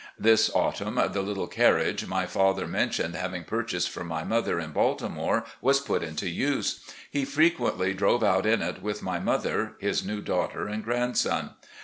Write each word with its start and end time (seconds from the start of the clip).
This 0.17 0.49
autumn 0.55 0.95
the 0.95 1.21
"little 1.21 1.45
carriage" 1.45 2.07
my 2.07 2.25
father 2.25 2.65
mentioned 2.65 3.13
having 3.13 3.43
purchased 3.43 3.91
for 3.91 4.03
my 4.03 4.23
mother 4.23 4.59
in 4.59 4.71
Baltimore 4.71 5.45
was 5.61 5.79
put 5.79 6.01
into 6.01 6.27
use. 6.27 6.79
He 7.11 7.23
frequently 7.23 7.93
drove 7.93 8.23
out 8.23 8.47
in 8.47 8.63
it 8.63 8.81
with 8.81 9.03
my 9.03 9.19
mother, 9.19 9.73
his 9.77 10.03
new 10.03 10.19
daughter, 10.21 10.67
and 10.67 10.83
grandson. 10.83 11.51